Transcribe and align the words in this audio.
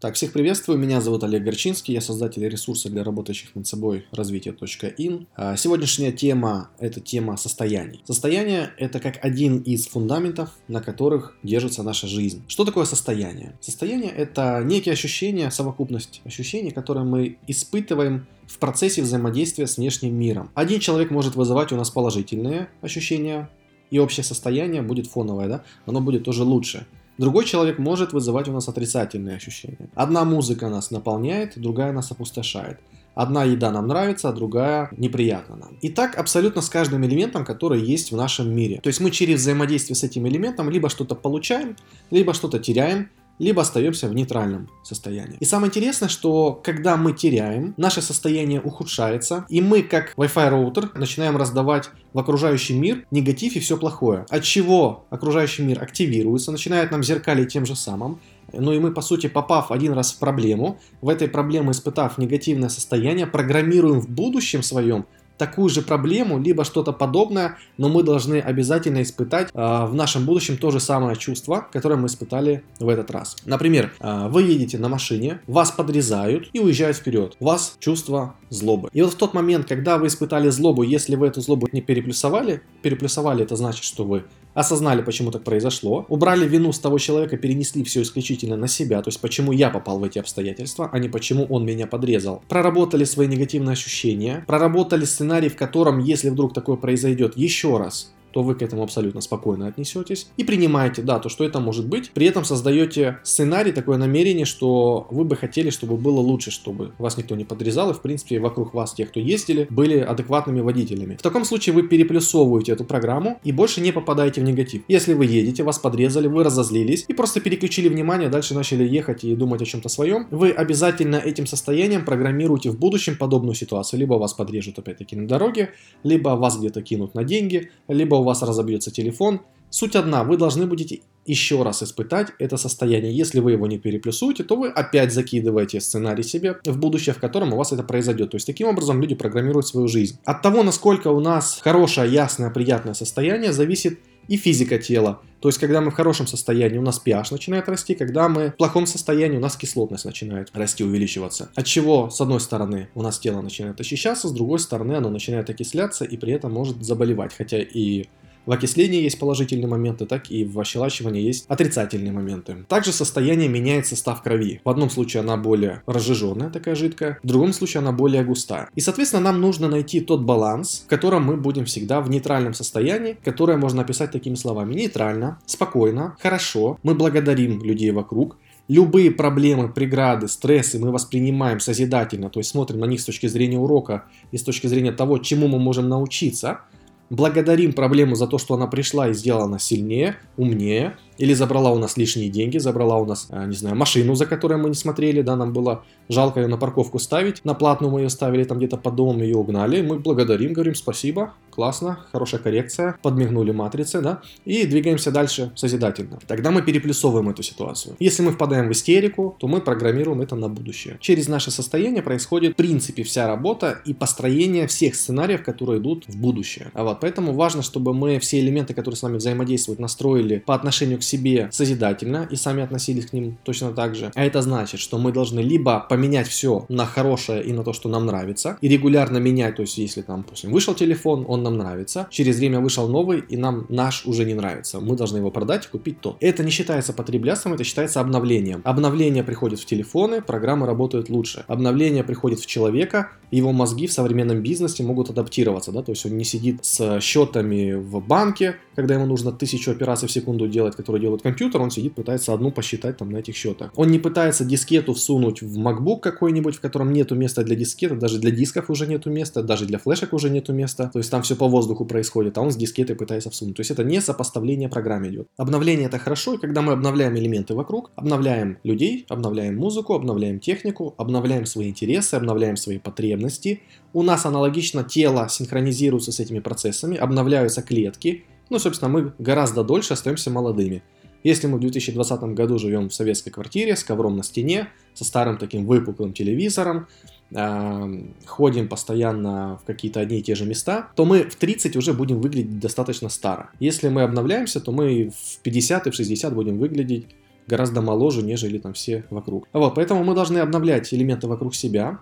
Так, 0.00 0.14
всех 0.14 0.32
приветствую, 0.32 0.78
меня 0.78 1.02
зовут 1.02 1.24
Олег 1.24 1.44
Горчинский, 1.44 1.92
я 1.92 2.00
создатель 2.00 2.48
ресурса 2.48 2.88
для 2.88 3.04
работающих 3.04 3.54
над 3.54 3.66
собой 3.66 4.06
развитие.ин. 4.12 5.26
А, 5.36 5.58
сегодняшняя 5.58 6.10
тема– 6.10 6.70
это 6.78 7.00
тема 7.00 7.36
состояний. 7.36 8.00
Состояние– 8.06 8.70
это 8.78 8.98
как 8.98 9.22
один 9.22 9.58
из 9.58 9.86
фундаментов, 9.88 10.56
на 10.68 10.80
которых 10.80 11.36
держится 11.42 11.82
наша 11.82 12.06
жизнь. 12.06 12.42
Что 12.48 12.64
такое 12.64 12.86
состояние? 12.86 13.58
Состояние– 13.60 14.10
это 14.16 14.62
некие 14.64 14.94
ощущения, 14.94 15.50
совокупность 15.50 16.22
ощущений, 16.24 16.70
которые 16.70 17.04
мы 17.04 17.36
испытываем 17.46 18.26
в 18.46 18.58
процессе 18.58 19.02
взаимодействия 19.02 19.66
с 19.66 19.76
внешним 19.76 20.14
миром. 20.14 20.50
Один 20.54 20.80
человек 20.80 21.10
может 21.10 21.36
вызывать 21.36 21.72
у 21.72 21.76
нас 21.76 21.90
положительные 21.90 22.70
ощущения, 22.80 23.50
и 23.90 23.98
общее 23.98 24.24
состояние 24.24 24.80
будет 24.80 25.08
фоновое, 25.08 25.48
да, 25.48 25.64
оно 25.84 26.00
будет 26.00 26.24
тоже 26.24 26.42
лучше. 26.42 26.86
Другой 27.20 27.44
человек 27.44 27.78
может 27.78 28.14
вызывать 28.14 28.48
у 28.48 28.52
нас 28.52 28.66
отрицательные 28.66 29.36
ощущения. 29.36 29.90
Одна 29.94 30.24
музыка 30.24 30.70
нас 30.70 30.90
наполняет, 30.90 31.52
другая 31.60 31.92
нас 31.92 32.10
опустошает. 32.10 32.80
Одна 33.14 33.44
еда 33.44 33.70
нам 33.70 33.88
нравится, 33.88 34.30
а 34.30 34.32
другая 34.32 34.88
неприятна 34.96 35.56
нам. 35.56 35.76
И 35.82 35.90
так 35.90 36.16
абсолютно 36.16 36.62
с 36.62 36.70
каждым 36.70 37.04
элементом, 37.04 37.44
который 37.44 37.82
есть 37.82 38.10
в 38.10 38.16
нашем 38.16 38.56
мире. 38.56 38.80
То 38.82 38.88
есть 38.88 39.00
мы 39.00 39.10
через 39.10 39.40
взаимодействие 39.40 39.96
с 39.96 40.02
этим 40.02 40.26
элементом 40.28 40.70
либо 40.70 40.88
что-то 40.88 41.14
получаем, 41.14 41.76
либо 42.10 42.32
что-то 42.32 42.58
теряем, 42.58 43.10
либо 43.40 43.62
остаемся 43.62 44.06
в 44.06 44.14
нейтральном 44.14 44.68
состоянии. 44.84 45.36
И 45.40 45.44
самое 45.44 45.68
интересное, 45.68 46.08
что 46.08 46.52
когда 46.52 46.96
мы 46.96 47.12
теряем, 47.14 47.74
наше 47.76 48.02
состояние 48.02 48.60
ухудшается, 48.60 49.46
и 49.48 49.62
мы, 49.62 49.82
как 49.82 50.12
Wi-Fi 50.16 50.50
роутер, 50.50 50.90
начинаем 50.94 51.36
раздавать 51.36 51.90
в 52.12 52.18
окружающий 52.18 52.74
мир 52.74 53.06
негатив 53.10 53.56
и 53.56 53.60
все 53.60 53.78
плохое. 53.78 54.26
От 54.28 54.44
чего 54.44 55.06
окружающий 55.10 55.62
мир 55.62 55.82
активируется, 55.82 56.52
начинает 56.52 56.90
нам 56.90 57.02
зеркалить 57.02 57.52
тем 57.52 57.64
же 57.64 57.74
самым, 57.74 58.20
ну 58.52 58.72
и 58.72 58.78
мы, 58.78 58.92
по 58.92 59.00
сути, 59.00 59.28
попав 59.28 59.70
один 59.70 59.92
раз 59.92 60.12
в 60.12 60.18
проблему, 60.18 60.78
в 61.00 61.08
этой 61.08 61.28
проблеме 61.28 61.70
испытав 61.70 62.18
негативное 62.18 62.68
состояние, 62.68 63.26
программируем 63.26 64.00
в 64.00 64.08
будущем 64.08 64.62
своем 64.62 65.06
такую 65.40 65.70
же 65.70 65.80
проблему, 65.80 66.38
либо 66.38 66.64
что-то 66.64 66.92
подобное, 66.92 67.56
но 67.78 67.88
мы 67.88 68.02
должны 68.02 68.40
обязательно 68.40 69.00
испытать 69.00 69.48
э, 69.54 69.86
в 69.86 69.94
нашем 69.94 70.26
будущем 70.26 70.58
то 70.58 70.70
же 70.70 70.80
самое 70.80 71.16
чувство, 71.16 71.66
которое 71.72 71.96
мы 71.96 72.08
испытали 72.08 72.62
в 72.78 72.86
этот 72.90 73.10
раз. 73.10 73.36
Например, 73.46 73.90
э, 74.00 74.28
вы 74.28 74.42
едете 74.42 74.76
на 74.76 74.90
машине, 74.90 75.40
вас 75.46 75.70
подрезают 75.70 76.50
и 76.52 76.60
уезжают 76.60 76.98
вперед. 76.98 77.36
У 77.40 77.46
вас 77.46 77.76
чувство 77.80 78.34
злобы. 78.50 78.90
И 78.92 79.00
вот 79.00 79.14
в 79.14 79.16
тот 79.16 79.32
момент, 79.32 79.66
когда 79.66 79.96
вы 79.96 80.08
испытали 80.08 80.50
злобу, 80.50 80.82
если 80.82 81.16
вы 81.16 81.28
эту 81.28 81.40
злобу 81.40 81.68
не 81.72 81.80
переплюсовали, 81.80 82.60
переплюсовали 82.82 83.42
это 83.42 83.56
значит, 83.56 83.84
что 83.84 84.04
вы 84.04 84.24
осознали, 84.54 85.02
почему 85.02 85.30
так 85.30 85.44
произошло, 85.44 86.06
убрали 86.08 86.46
вину 86.46 86.72
с 86.72 86.78
того 86.78 86.98
человека, 86.98 87.36
перенесли 87.36 87.84
все 87.84 88.02
исключительно 88.02 88.56
на 88.56 88.68
себя, 88.68 89.02
то 89.02 89.08
есть 89.08 89.20
почему 89.20 89.52
я 89.52 89.70
попал 89.70 89.98
в 89.98 90.04
эти 90.04 90.18
обстоятельства, 90.18 90.88
а 90.92 90.98
не 90.98 91.08
почему 91.08 91.44
он 91.44 91.64
меня 91.64 91.86
подрезал. 91.86 92.42
Проработали 92.48 93.04
свои 93.04 93.26
негативные 93.26 93.72
ощущения, 93.72 94.44
проработали 94.46 95.04
сценарий, 95.04 95.48
в 95.48 95.56
котором, 95.56 95.98
если 95.98 96.30
вдруг 96.30 96.54
такое 96.54 96.76
произойдет 96.76 97.36
еще 97.36 97.78
раз, 97.78 98.12
то 98.32 98.42
вы 98.42 98.54
к 98.54 98.62
этому 98.62 98.82
абсолютно 98.82 99.20
спокойно 99.20 99.66
отнесетесь 99.66 100.28
и 100.36 100.44
принимаете, 100.44 101.02
да, 101.02 101.18
то, 101.18 101.28
что 101.28 101.44
это 101.44 101.60
может 101.60 101.86
быть. 101.86 102.10
При 102.12 102.26
этом 102.26 102.44
создаете 102.44 103.18
сценарий, 103.22 103.72
такое 103.72 103.98
намерение, 103.98 104.44
что 104.44 105.06
вы 105.10 105.24
бы 105.24 105.36
хотели, 105.36 105.70
чтобы 105.70 105.96
было 105.96 106.20
лучше, 106.20 106.50
чтобы 106.50 106.92
вас 106.98 107.16
никто 107.16 107.34
не 107.36 107.44
подрезал, 107.44 107.90
и, 107.90 107.94
в 107.94 108.00
принципе, 108.00 108.38
вокруг 108.40 108.74
вас, 108.74 108.94
те, 108.94 109.06
кто 109.06 109.20
ездили, 109.20 109.66
были 109.70 109.98
адекватными 109.98 110.60
водителями. 110.60 111.16
В 111.16 111.22
таком 111.22 111.44
случае 111.44 111.74
вы 111.74 111.82
переплюсовываете 111.84 112.72
эту 112.72 112.84
программу 112.84 113.40
и 113.44 113.52
больше 113.52 113.80
не 113.80 113.92
попадаете 113.92 114.40
в 114.40 114.44
негатив. 114.44 114.82
Если 114.88 115.14
вы 115.14 115.26
едете, 115.26 115.62
вас 115.62 115.78
подрезали, 115.78 116.26
вы 116.26 116.44
разозлились 116.44 117.04
и 117.08 117.14
просто 117.14 117.40
переключили 117.40 117.88
внимание, 117.88 118.28
дальше 118.28 118.54
начали 118.54 118.84
ехать 118.84 119.24
и 119.24 119.34
думать 119.34 119.62
о 119.62 119.64
чем-то 119.64 119.88
своем, 119.88 120.26
вы 120.30 120.50
обязательно 120.50 121.16
этим 121.16 121.46
состоянием 121.46 122.04
программируете 122.04 122.70
в 122.70 122.78
будущем 122.78 123.16
подобную 123.16 123.54
ситуацию. 123.54 124.00
Либо 124.00 124.14
вас 124.14 124.32
подрежут 124.32 124.78
опять-таки 124.78 125.16
на 125.16 125.26
дороге, 125.26 125.70
либо 126.02 126.30
вас 126.30 126.58
где-то 126.58 126.82
кинут 126.82 127.14
на 127.14 127.24
деньги, 127.24 127.70
либо 127.88 128.16
у 128.20 128.24
вас 128.24 128.42
разобьется 128.42 128.90
телефон. 128.90 129.40
Суть 129.70 129.96
одна, 129.96 130.24
вы 130.24 130.36
должны 130.36 130.66
будете 130.66 131.00
еще 131.26 131.62
раз 131.62 131.82
испытать 131.82 132.28
это 132.38 132.56
состояние. 132.56 133.16
Если 133.16 133.40
вы 133.40 133.52
его 133.52 133.66
не 133.66 133.78
переплюсуете, 133.78 134.42
то 134.42 134.56
вы 134.56 134.68
опять 134.68 135.12
закидываете 135.12 135.80
сценарий 135.80 136.22
себе 136.22 136.58
в 136.64 136.78
будущее, 136.78 137.14
в 137.14 137.18
котором 137.18 137.52
у 137.52 137.56
вас 137.56 137.72
это 137.72 137.82
произойдет. 137.82 138.30
То 138.30 138.36
есть 138.36 138.46
таким 138.46 138.66
образом 138.68 139.00
люди 139.00 139.14
программируют 139.14 139.66
свою 139.66 139.86
жизнь. 139.86 140.18
От 140.24 140.42
того, 140.42 140.62
насколько 140.62 141.08
у 141.08 141.20
нас 141.20 141.60
хорошее, 141.62 142.12
ясное, 142.12 142.50
приятное 142.50 142.94
состояние, 142.94 143.52
зависит 143.52 144.00
и 144.30 144.36
физика 144.36 144.78
тела. 144.78 145.20
То 145.40 145.48
есть, 145.48 145.58
когда 145.58 145.80
мы 145.80 145.90
в 145.90 145.94
хорошем 145.94 146.26
состоянии, 146.28 146.78
у 146.78 146.82
нас 146.82 147.02
pH 147.04 147.32
начинает 147.32 147.68
расти, 147.68 147.96
когда 147.96 148.28
мы 148.28 148.50
в 148.50 148.56
плохом 148.56 148.86
состоянии, 148.86 149.36
у 149.36 149.40
нас 149.40 149.56
кислотность 149.56 150.04
начинает 150.04 150.50
расти, 150.54 150.84
увеличиваться. 150.84 151.50
От 151.56 151.66
чего, 151.66 152.10
с 152.10 152.20
одной 152.20 152.38
стороны, 152.40 152.88
у 152.94 153.02
нас 153.02 153.18
тело 153.18 153.40
начинает 153.40 153.80
очищаться, 153.80 154.28
с 154.28 154.32
другой 154.32 154.60
стороны, 154.60 154.92
оно 154.92 155.10
начинает 155.10 155.50
окисляться 155.50 156.04
и 156.04 156.16
при 156.16 156.32
этом 156.32 156.52
может 156.52 156.82
заболевать. 156.84 157.34
Хотя 157.36 157.58
и 157.58 158.04
в 158.46 158.52
окислении 158.52 159.02
есть 159.02 159.18
положительные 159.18 159.68
моменты, 159.68 160.06
так 160.06 160.30
и 160.30 160.44
в 160.44 160.58
ощелачивании 160.58 161.22
есть 161.22 161.44
отрицательные 161.48 162.12
моменты. 162.12 162.64
Также 162.68 162.92
состояние 162.92 163.48
меняет 163.48 163.86
состав 163.86 164.22
крови. 164.22 164.60
В 164.64 164.68
одном 164.68 164.90
случае 164.90 165.22
она 165.22 165.36
более 165.36 165.82
разжиженная, 165.86 166.50
такая 166.50 166.74
жидкая, 166.74 167.18
в 167.22 167.26
другом 167.26 167.52
случае 167.52 167.80
она 167.80 167.92
более 167.92 168.24
густая. 168.24 168.70
И, 168.74 168.80
соответственно, 168.80 169.22
нам 169.22 169.40
нужно 169.40 169.68
найти 169.68 170.00
тот 170.00 170.22
баланс, 170.22 170.82
в 170.86 170.88
котором 170.88 171.24
мы 171.24 171.36
будем 171.36 171.64
всегда 171.64 172.00
в 172.00 172.08
нейтральном 172.08 172.54
состоянии, 172.54 173.18
которое 173.24 173.58
можно 173.58 173.82
описать 173.82 174.10
такими 174.10 174.34
словами. 174.34 174.74
Нейтрально, 174.74 175.38
спокойно, 175.46 176.16
хорошо, 176.20 176.78
мы 176.82 176.94
благодарим 176.94 177.62
людей 177.62 177.90
вокруг, 177.90 178.36
Любые 178.68 179.10
проблемы, 179.10 179.68
преграды, 179.68 180.28
стрессы 180.28 180.78
мы 180.78 180.92
воспринимаем 180.92 181.58
созидательно, 181.58 182.30
то 182.30 182.38
есть 182.38 182.50
смотрим 182.50 182.78
на 182.78 182.84
них 182.84 183.00
с 183.00 183.04
точки 183.04 183.26
зрения 183.26 183.58
урока 183.58 184.04
и 184.30 184.38
с 184.38 184.44
точки 184.44 184.68
зрения 184.68 184.92
того, 184.92 185.18
чему 185.18 185.48
мы 185.48 185.58
можем 185.58 185.88
научиться– 185.88 186.60
благодарим 187.10 187.72
проблему 187.72 188.14
за 188.14 188.26
то, 188.26 188.38
что 188.38 188.54
она 188.54 188.66
пришла 188.66 189.08
и 189.08 189.14
сделала 189.14 189.46
нас 189.46 189.64
сильнее, 189.64 190.16
умнее, 190.36 190.96
или 191.18 191.34
забрала 191.34 191.72
у 191.72 191.78
нас 191.78 191.96
лишние 191.96 192.30
деньги, 192.30 192.58
забрала 192.58 192.96
у 192.98 193.04
нас, 193.04 193.26
э, 193.30 193.46
не 193.46 193.56
знаю, 193.56 193.76
машину, 193.76 194.14
за 194.14 194.26
которой 194.26 194.58
мы 194.58 194.68
не 194.68 194.74
смотрели, 194.74 195.20
да, 195.20 195.36
нам 195.36 195.52
было 195.52 195.84
жалко 196.10 196.40
ее 196.40 196.46
на 196.46 196.56
парковку 196.56 196.98
ставить, 196.98 197.44
на 197.44 197.54
платную 197.54 197.92
мы 197.92 198.00
ее 198.02 198.10
ставили 198.10 198.44
там 198.44 198.58
где-то 198.58 198.76
под 198.76 198.94
домом, 198.96 199.22
ее 199.22 199.36
угнали, 199.36 199.82
мы 199.82 199.98
благодарим, 199.98 200.52
говорим 200.52 200.74
спасибо, 200.74 201.34
классно, 201.50 202.00
хорошая 202.12 202.40
коррекция, 202.40 202.96
подмигнули 203.02 203.52
матрицы, 203.52 204.00
да, 204.00 204.22
и 204.44 204.66
двигаемся 204.66 205.10
дальше 205.10 205.52
созидательно. 205.54 206.18
Тогда 206.26 206.50
мы 206.50 206.62
переплюсовываем 206.62 207.28
эту 207.28 207.42
ситуацию. 207.42 207.96
Если 207.98 208.22
мы 208.22 208.32
впадаем 208.32 208.68
в 208.68 208.72
истерику, 208.72 209.36
то 209.38 209.48
мы 209.48 209.60
программируем 209.60 210.20
это 210.20 210.36
на 210.36 210.48
будущее. 210.48 210.96
Через 211.00 211.28
наше 211.28 211.50
состояние 211.50 212.02
происходит, 212.02 212.52
в 212.52 212.56
принципе, 212.56 213.02
вся 213.02 213.26
работа 213.26 213.80
и 213.84 213.94
построение 213.94 214.66
всех 214.66 214.94
сценариев, 214.94 215.42
которые 215.42 215.80
идут 215.80 216.06
в 216.08 216.16
будущее. 216.16 216.70
А 216.74 216.84
вот 216.84 217.00
поэтому 217.00 217.32
важно, 217.34 217.62
чтобы 217.62 217.94
мы 217.94 218.18
все 218.18 218.40
элементы, 218.40 218.74
которые 218.74 218.96
с 218.96 219.02
нами 219.02 219.16
взаимодействуют, 219.16 219.80
настроили 219.80 220.38
по 220.38 220.54
отношению 220.54 220.98
к 220.98 221.02
себе 221.02 221.48
созидательно 221.52 222.26
и 222.30 222.36
сами 222.36 222.62
относились 222.62 223.06
к 223.06 223.12
ним 223.12 223.38
точно 223.44 223.72
так 223.72 223.94
же. 223.94 224.10
А 224.14 224.24
это 224.24 224.42
значит, 224.42 224.80
что 224.80 224.98
мы 224.98 225.12
должны 225.12 225.40
либо 225.40 225.80
поменять 225.88 225.99
все 226.28 226.64
на 226.68 226.86
хорошее 226.86 227.42
и 227.42 227.52
на 227.52 227.64
то, 227.64 227.72
что 227.72 227.88
нам 227.88 228.06
нравится, 228.06 228.58
и 228.60 228.68
регулярно 228.68 229.18
менять, 229.18 229.56
то 229.56 229.62
есть 229.62 229.78
если 229.78 230.02
там, 230.02 230.22
допустим, 230.22 230.52
вышел 230.52 230.74
телефон, 230.74 231.24
он 231.28 231.42
нам 231.42 231.56
нравится, 231.58 232.06
через 232.10 232.38
время 232.38 232.60
вышел 232.60 232.88
новый, 232.88 233.22
и 233.28 233.36
нам 233.36 233.66
наш 233.68 234.06
уже 234.06 234.24
не 234.24 234.34
нравится, 234.34 234.80
мы 234.80 234.96
должны 234.96 235.18
его 235.18 235.30
продать 235.30 235.66
и 235.66 235.68
купить 235.68 236.00
то. 236.00 236.16
Это 236.20 236.44
не 236.44 236.50
считается 236.50 236.92
потреблятством, 236.92 237.54
это 237.54 237.64
считается 237.64 238.00
обновлением. 238.00 238.60
Обновление 238.64 239.24
приходит 239.24 239.60
в 239.60 239.66
телефоны, 239.66 240.22
программы 240.22 240.66
работают 240.66 241.08
лучше. 241.08 241.44
Обновление 241.46 242.04
приходит 242.04 242.40
в 242.40 242.46
человека, 242.46 243.10
его 243.30 243.52
мозги 243.52 243.86
в 243.86 243.92
современном 243.92 244.42
бизнесе 244.42 244.82
могут 244.82 245.10
адаптироваться, 245.10 245.72
да, 245.72 245.82
то 245.82 245.92
есть 245.92 246.04
он 246.06 246.16
не 246.16 246.24
сидит 246.24 246.64
с 246.64 247.00
счетами 247.00 247.72
в 247.74 248.00
банке, 248.00 248.56
когда 248.74 248.94
ему 248.94 249.06
нужно 249.06 249.32
тысячу 249.32 249.70
операций 249.70 250.08
в 250.08 250.12
секунду 250.12 250.48
делать, 250.48 250.76
которые 250.76 251.00
делает 251.00 251.22
компьютер, 251.22 251.60
он 251.60 251.70
сидит, 251.70 251.94
пытается 251.94 252.32
одну 252.32 252.50
посчитать 252.50 252.96
там 252.96 253.10
на 253.10 253.18
этих 253.18 253.36
счетах. 253.36 253.70
Он 253.76 253.88
не 253.88 253.98
пытается 253.98 254.44
дискету 254.44 254.94
всунуть 254.94 255.42
в 255.42 255.58
MacBook 255.58 255.89
какой-нибудь, 255.96 256.56
в 256.56 256.60
котором 256.60 256.92
нету 256.92 257.14
места 257.14 257.42
для 257.42 257.56
дискеты, 257.56 257.94
даже 257.94 258.18
для 258.18 258.30
дисков 258.30 258.70
уже 258.70 258.86
нету 258.86 259.10
места, 259.10 259.42
даже 259.42 259.66
для 259.66 259.78
флешек 259.78 260.12
уже 260.12 260.30
нету 260.30 260.52
места, 260.52 260.90
то 260.92 260.98
есть 260.98 261.10
там 261.10 261.22
все 261.22 261.36
по 261.36 261.48
воздуху 261.48 261.84
происходит, 261.84 262.38
а 262.38 262.42
он 262.42 262.50
с 262.50 262.56
дискетой 262.56 262.96
пытается 262.96 263.30
всунуть. 263.30 263.56
То 263.56 263.60
есть 263.60 263.70
это 263.70 263.84
не 263.84 264.00
сопоставление 264.00 264.68
программ 264.68 265.06
идет. 265.08 265.28
Обновление 265.36 265.86
это 265.86 265.98
хорошо, 265.98 266.34
и 266.34 266.38
когда 266.38 266.62
мы 266.62 266.72
обновляем 266.72 267.16
элементы 267.16 267.54
вокруг, 267.54 267.90
обновляем 267.96 268.58
людей, 268.64 269.06
обновляем 269.08 269.56
музыку, 269.56 269.94
обновляем 269.94 270.40
технику, 270.40 270.94
обновляем 270.98 271.46
свои 271.46 271.68
интересы, 271.68 272.14
обновляем 272.14 272.56
свои 272.56 272.78
потребности, 272.78 273.62
у 273.92 274.02
нас 274.02 274.26
аналогично 274.26 274.84
тело 274.84 275.28
синхронизируется 275.28 276.12
с 276.12 276.20
этими 276.20 276.40
процессами, 276.40 276.96
обновляются 276.96 277.62
клетки, 277.62 278.24
ну, 278.50 278.58
собственно, 278.58 278.90
мы 278.90 279.12
гораздо 279.18 279.62
дольше 279.62 279.94
остаемся 279.94 280.28
молодыми. 280.30 280.82
Если 281.22 281.46
мы 281.46 281.58
в 281.58 281.60
2020 281.60 282.22
году 282.34 282.58
живем 282.58 282.88
в 282.88 282.94
советской 282.94 283.30
квартире 283.30 283.76
с 283.76 283.84
ковром 283.84 284.16
на 284.16 284.22
стене, 284.22 284.68
со 284.94 285.04
старым 285.04 285.36
таким 285.36 285.66
выпуклым 285.66 286.12
телевизором, 286.12 286.88
э, 287.30 288.04
ходим 288.26 288.68
постоянно 288.68 289.58
в 289.62 289.66
какие-то 289.66 290.00
одни 290.00 290.18
и 290.18 290.22
те 290.22 290.34
же 290.34 290.46
места, 290.46 290.88
то 290.96 291.04
мы 291.04 291.24
в 291.24 291.36
30 291.36 291.76
уже 291.76 291.92
будем 291.92 292.20
выглядеть 292.20 292.58
достаточно 292.58 293.08
старо. 293.08 293.50
Если 293.60 293.88
мы 293.88 294.02
обновляемся, 294.02 294.60
то 294.60 294.72
мы 294.72 295.10
в 295.10 295.38
50 295.42 295.86
и 295.86 295.90
в 295.90 295.94
60 295.94 296.34
будем 296.34 296.58
выглядеть 296.58 297.06
гораздо 297.46 297.82
моложе, 297.82 298.22
нежели 298.22 298.58
там 298.58 298.72
все 298.72 299.04
вокруг. 299.10 299.48
Вот, 299.52 299.74
поэтому 299.74 300.04
мы 300.04 300.14
должны 300.14 300.38
обновлять 300.38 300.92
элементы 300.94 301.26
вокруг 301.26 301.54
себя, 301.54 301.98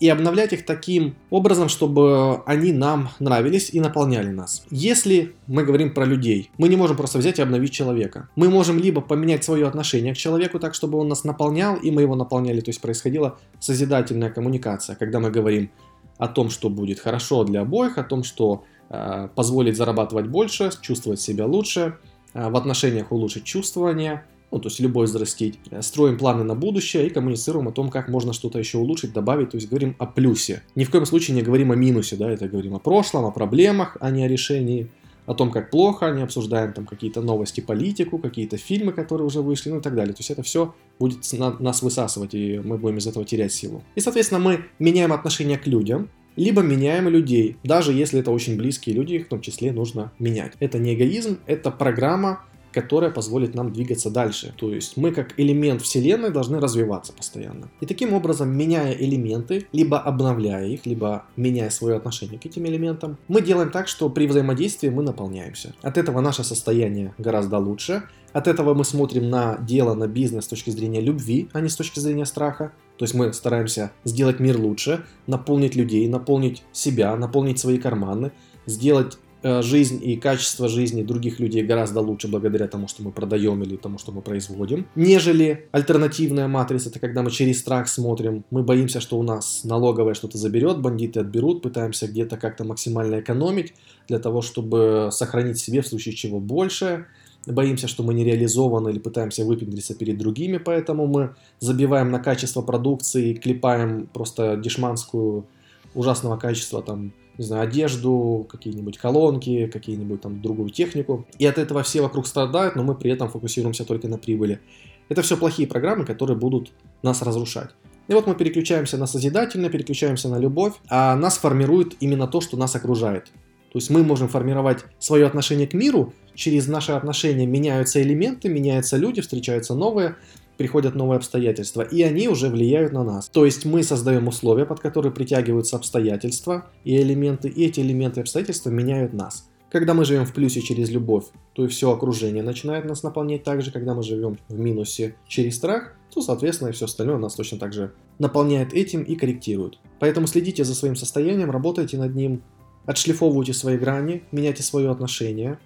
и 0.00 0.08
обновлять 0.08 0.52
их 0.54 0.64
таким 0.64 1.14
образом, 1.28 1.68
чтобы 1.68 2.42
они 2.46 2.72
нам 2.72 3.10
нравились 3.20 3.70
и 3.70 3.80
наполняли 3.80 4.30
нас. 4.30 4.64
Если 4.70 5.34
мы 5.46 5.62
говорим 5.62 5.92
про 5.92 6.06
людей, 6.06 6.50
мы 6.56 6.68
не 6.70 6.76
можем 6.76 6.96
просто 6.96 7.18
взять 7.18 7.38
и 7.38 7.42
обновить 7.42 7.72
человека. 7.72 8.28
Мы 8.34 8.48
можем 8.48 8.78
либо 8.78 9.02
поменять 9.02 9.44
свое 9.44 9.68
отношение 9.68 10.14
к 10.14 10.16
человеку 10.16 10.58
так, 10.58 10.74
чтобы 10.74 10.98
он 10.98 11.08
нас 11.08 11.24
наполнял, 11.24 11.76
и 11.76 11.90
мы 11.90 12.02
его 12.02 12.16
наполняли, 12.16 12.60
то 12.60 12.70
есть 12.70 12.80
происходила 12.80 13.38
созидательная 13.60 14.30
коммуникация, 14.30 14.96
когда 14.96 15.20
мы 15.20 15.30
говорим 15.30 15.70
о 16.16 16.28
том, 16.28 16.48
что 16.48 16.70
будет 16.70 16.98
хорошо 16.98 17.44
для 17.44 17.60
обоих, 17.60 17.98
о 17.98 18.02
том, 18.02 18.24
что 18.24 18.64
э, 18.88 19.28
позволит 19.34 19.76
зарабатывать 19.76 20.26
больше, 20.28 20.70
чувствовать 20.80 21.20
себя 21.20 21.46
лучше, 21.46 21.98
э, 22.32 22.48
в 22.48 22.56
отношениях 22.56 23.12
улучшить 23.12 23.44
чувствование, 23.44 24.24
ну, 24.50 24.58
то 24.58 24.68
есть 24.68 24.80
любовь 24.80 25.08
взрастить. 25.08 25.58
Строим 25.80 26.18
планы 26.18 26.44
на 26.44 26.54
будущее 26.54 27.06
и 27.06 27.10
коммуницируем 27.10 27.68
о 27.68 27.72
том, 27.72 27.90
как 27.90 28.08
можно 28.08 28.32
что-то 28.32 28.58
еще 28.58 28.78
улучшить, 28.78 29.12
добавить, 29.12 29.50
то 29.50 29.56
есть 29.56 29.68
говорим 29.68 29.94
о 29.98 30.06
плюсе. 30.06 30.62
Ни 30.74 30.84
в 30.84 30.90
коем 30.90 31.06
случае 31.06 31.36
не 31.36 31.42
говорим 31.42 31.72
о 31.72 31.76
минусе, 31.76 32.16
да, 32.16 32.30
это 32.30 32.48
говорим 32.48 32.74
о 32.74 32.78
прошлом, 32.78 33.24
о 33.24 33.30
проблемах, 33.30 33.96
а 34.00 34.10
не 34.10 34.24
о 34.24 34.28
решении 34.28 34.88
о 35.26 35.34
том, 35.34 35.52
как 35.52 35.70
плохо, 35.70 36.10
не 36.10 36.22
обсуждаем 36.22 36.72
там 36.72 36.86
какие-то 36.86 37.22
новости, 37.22 37.60
политику, 37.60 38.18
какие-то 38.18 38.56
фильмы, 38.56 38.90
которые 38.90 39.28
уже 39.28 39.42
вышли, 39.42 39.70
ну 39.70 39.78
и 39.78 39.80
так 39.80 39.94
далее. 39.94 40.12
То 40.12 40.20
есть 40.20 40.30
это 40.30 40.42
все 40.42 40.74
будет 40.98 41.20
на, 41.34 41.56
нас 41.60 41.82
высасывать, 41.82 42.34
и 42.34 42.58
мы 42.58 42.78
будем 42.78 42.98
из 42.98 43.06
этого 43.06 43.24
терять 43.24 43.52
силу. 43.52 43.84
И, 43.94 44.00
соответственно, 44.00 44.40
мы 44.40 44.64
меняем 44.80 45.12
отношение 45.12 45.56
к 45.56 45.68
людям, 45.68 46.08
либо 46.34 46.62
меняем 46.62 47.08
людей, 47.08 47.56
даже 47.62 47.92
если 47.92 48.18
это 48.18 48.32
очень 48.32 48.56
близкие 48.56 48.96
люди, 48.96 49.14
их 49.14 49.26
в 49.26 49.28
том 49.28 49.40
числе 49.40 49.72
нужно 49.72 50.10
менять. 50.18 50.54
Это 50.58 50.78
не 50.78 50.94
эгоизм, 50.94 51.38
это 51.46 51.70
программа 51.70 52.40
которая 52.72 53.10
позволит 53.10 53.54
нам 53.54 53.72
двигаться 53.72 54.10
дальше. 54.10 54.54
То 54.56 54.72
есть 54.72 54.96
мы 54.96 55.12
как 55.12 55.38
элемент 55.38 55.82
Вселенной 55.82 56.30
должны 56.30 56.60
развиваться 56.60 57.12
постоянно. 57.12 57.70
И 57.80 57.86
таким 57.86 58.12
образом, 58.12 58.56
меняя 58.56 58.92
элементы, 58.92 59.66
либо 59.72 59.98
обновляя 59.98 60.66
их, 60.66 60.86
либо 60.86 61.24
меняя 61.36 61.70
свое 61.70 61.96
отношение 61.96 62.38
к 62.38 62.46
этим 62.46 62.66
элементам, 62.66 63.16
мы 63.28 63.42
делаем 63.42 63.70
так, 63.70 63.88
что 63.88 64.08
при 64.10 64.26
взаимодействии 64.26 64.88
мы 64.88 65.02
наполняемся. 65.02 65.74
От 65.82 65.98
этого 65.98 66.20
наше 66.20 66.44
состояние 66.44 67.14
гораздо 67.18 67.58
лучше. 67.58 68.04
От 68.32 68.46
этого 68.46 68.74
мы 68.74 68.84
смотрим 68.84 69.28
на 69.28 69.58
дело, 69.58 69.94
на 69.94 70.06
бизнес 70.06 70.44
с 70.44 70.48
точки 70.48 70.70
зрения 70.70 71.00
любви, 71.00 71.48
а 71.52 71.60
не 71.60 71.68
с 71.68 71.76
точки 71.76 71.98
зрения 71.98 72.26
страха. 72.26 72.72
То 72.96 73.04
есть 73.04 73.14
мы 73.14 73.32
стараемся 73.32 73.92
сделать 74.04 74.40
мир 74.40 74.58
лучше, 74.58 75.04
наполнить 75.26 75.74
людей, 75.74 76.06
наполнить 76.06 76.62
себя, 76.70 77.16
наполнить 77.16 77.58
свои 77.58 77.78
карманы, 77.78 78.30
сделать 78.66 79.18
жизнь 79.42 80.00
и 80.02 80.16
качество 80.16 80.68
жизни 80.68 81.02
других 81.02 81.40
людей 81.40 81.62
гораздо 81.62 82.00
лучше 82.00 82.28
благодаря 82.28 82.66
тому, 82.66 82.88
что 82.88 83.02
мы 83.02 83.12
продаем 83.12 83.62
или 83.62 83.76
тому, 83.76 83.98
что 83.98 84.12
мы 84.12 84.22
производим, 84.22 84.86
нежели 84.94 85.68
альтернативная 85.72 86.48
матрица, 86.48 86.90
это 86.90 86.98
когда 86.98 87.22
мы 87.22 87.30
через 87.30 87.60
страх 87.60 87.88
смотрим, 87.88 88.44
мы 88.50 88.62
боимся, 88.62 89.00
что 89.00 89.18
у 89.18 89.22
нас 89.22 89.62
налоговая 89.64 90.14
что-то 90.14 90.38
заберет, 90.38 90.80
бандиты 90.80 91.20
отберут, 91.20 91.62
пытаемся 91.62 92.06
где-то 92.06 92.36
как-то 92.36 92.64
максимально 92.64 93.20
экономить 93.20 93.74
для 94.08 94.18
того, 94.18 94.42
чтобы 94.42 95.08
сохранить 95.12 95.58
себе 95.58 95.82
в 95.82 95.86
случае 95.86 96.14
чего 96.14 96.40
больше, 96.40 97.06
боимся, 97.46 97.88
что 97.88 98.02
мы 98.02 98.14
не 98.14 98.24
реализованы 98.24 98.90
или 98.90 98.98
пытаемся 98.98 99.44
выпендриться 99.44 99.94
перед 99.94 100.18
другими, 100.18 100.58
поэтому 100.58 101.06
мы 101.06 101.34
забиваем 101.58 102.10
на 102.10 102.18
качество 102.18 102.62
продукции, 102.62 103.34
клепаем 103.34 104.08
просто 104.12 104.56
дешманскую 104.56 105.46
ужасного 105.94 106.36
качества 106.36 106.82
там 106.82 107.12
не 107.40 107.46
знаю, 107.46 107.62
одежду, 107.62 108.46
какие-нибудь 108.50 108.98
колонки, 108.98 109.66
какие-нибудь 109.66 110.20
там 110.20 110.42
другую 110.42 110.68
технику. 110.68 111.26
И 111.38 111.46
от 111.46 111.56
этого 111.56 111.82
все 111.82 112.02
вокруг 112.02 112.26
страдают, 112.26 112.76
но 112.76 112.82
мы 112.82 112.94
при 112.94 113.10
этом 113.10 113.30
фокусируемся 113.30 113.86
только 113.86 114.08
на 114.08 114.18
прибыли. 114.18 114.60
Это 115.08 115.22
все 115.22 115.38
плохие 115.38 115.66
программы, 115.66 116.04
которые 116.04 116.36
будут 116.36 116.70
нас 117.02 117.22
разрушать. 117.22 117.70
И 118.08 118.12
вот 118.12 118.26
мы 118.26 118.34
переключаемся 118.34 118.98
на 118.98 119.06
созидательное, 119.06 119.70
переключаемся 119.70 120.28
на 120.28 120.38
любовь, 120.38 120.74
а 120.90 121.16
нас 121.16 121.38
формирует 121.38 121.94
именно 122.00 122.26
то, 122.26 122.42
что 122.42 122.58
нас 122.58 122.76
окружает. 122.76 123.24
То 123.72 123.78
есть 123.78 123.88
мы 123.88 124.02
можем 124.02 124.28
формировать 124.28 124.84
свое 124.98 125.26
отношение 125.26 125.66
к 125.66 125.72
миру, 125.72 126.12
через 126.34 126.66
наши 126.66 126.92
отношения 126.92 127.46
меняются 127.46 128.02
элементы, 128.02 128.50
меняются 128.50 128.98
люди, 128.98 129.22
встречаются 129.22 129.74
новые, 129.74 130.16
приходят 130.60 130.94
новые 130.94 131.16
обстоятельства, 131.16 131.80
и 131.80 132.02
они 132.02 132.28
уже 132.28 132.50
влияют 132.50 132.92
на 132.92 133.02
нас. 133.02 133.30
То 133.30 133.46
есть 133.46 133.64
мы 133.64 133.82
создаем 133.82 134.28
условия, 134.28 134.66
под 134.66 134.78
которые 134.78 135.10
притягиваются 135.10 135.76
обстоятельства 135.76 136.66
и 136.84 137.00
элементы, 137.00 137.48
и 137.48 137.64
эти 137.64 137.80
элементы 137.80 138.20
и 138.20 138.24
обстоятельства 138.24 138.68
меняют 138.68 139.14
нас. 139.14 139.48
Когда 139.70 139.94
мы 139.94 140.04
живем 140.04 140.26
в 140.26 140.34
плюсе 140.34 140.60
через 140.60 140.90
любовь, 140.90 141.24
то 141.54 141.64
и 141.64 141.68
все 141.68 141.90
окружение 141.90 142.42
начинает 142.42 142.84
нас 142.84 143.02
наполнять 143.02 143.42
так 143.42 143.62
же, 143.62 143.72
когда 143.72 143.94
мы 143.94 144.02
живем 144.02 144.36
в 144.50 144.58
минусе 144.58 145.14
через 145.26 145.56
страх, 145.56 145.94
то, 146.12 146.20
соответственно, 146.20 146.68
и 146.68 146.72
все 146.72 146.84
остальное 146.84 147.16
нас 147.16 147.36
точно 147.36 147.56
так 147.56 147.72
же 147.72 147.94
наполняет 148.18 148.74
этим 148.74 149.02
и 149.02 149.16
корректирует. 149.16 149.78
Поэтому 149.98 150.26
следите 150.26 150.64
за 150.64 150.74
своим 150.74 150.94
состоянием, 150.94 151.50
работайте 151.50 151.96
над 151.96 152.14
ним, 152.14 152.42
отшлифовывайте 152.84 153.54
свои 153.54 153.78
грани, 153.78 154.24
меняйте 154.30 154.62
свое 154.62 154.90
отношение 154.90 155.58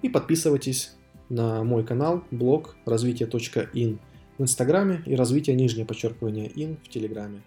и 0.00 0.08
подписывайтесь 0.08 0.92
на 1.28 1.62
мой 1.62 1.84
канал, 1.84 2.24
блог 2.30 2.76
развитие.ин 2.86 4.00
в 4.40 4.42
Инстаграме 4.42 5.02
и 5.04 5.14
развитие 5.14 5.54
нижнее 5.54 5.84
подчеркивание 5.84 6.50
ин 6.54 6.78
в 6.82 6.88
Телеграме. 6.88 7.42